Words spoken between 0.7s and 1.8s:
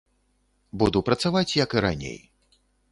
Буду працаваць, як